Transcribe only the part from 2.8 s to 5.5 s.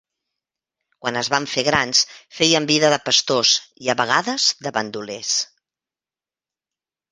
de pastors, i a vegades de bandolers.